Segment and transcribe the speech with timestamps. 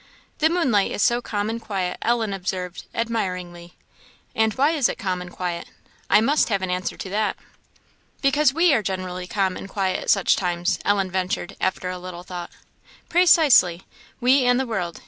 [0.39, 3.75] "The moonlight is so calm and quiet," Ellen observed, admiringly.
[4.33, 5.67] "And why is it calm and quiet?
[6.09, 7.37] I must have an answer to that."
[8.19, 12.23] "Because we are generally calm and quiet at such times?" Ellen ventured, after a little
[12.23, 12.49] thought.
[13.09, 13.83] "Precisely!
[14.19, 14.99] we and the world.